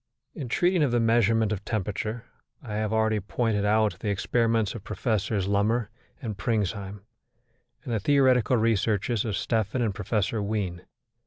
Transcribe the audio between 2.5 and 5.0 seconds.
I have already pointed out the experiments of